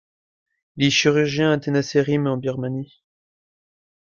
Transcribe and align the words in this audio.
Il 0.77 0.87
est 0.87 0.89
chirurgien 0.89 1.51
à 1.51 1.59
Tenasserim 1.59 2.25
en 2.25 2.35
Birmanie. 2.37 3.03